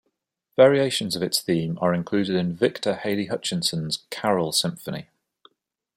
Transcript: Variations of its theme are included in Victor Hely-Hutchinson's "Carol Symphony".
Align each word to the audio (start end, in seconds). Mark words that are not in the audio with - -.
Variations 0.55 1.15
of 1.15 1.21
its 1.21 1.39
theme 1.41 1.77
are 1.79 1.93
included 1.93 2.35
in 2.35 2.55
Victor 2.55 2.95
Hely-Hutchinson's 2.95 3.99
"Carol 4.09 4.51
Symphony". 4.51 5.09